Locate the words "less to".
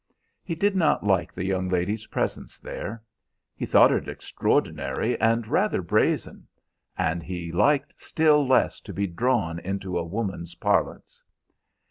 8.47-8.93